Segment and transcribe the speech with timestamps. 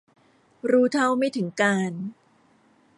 [0.71, 2.01] รู้เท่าไม่ถึงการณ์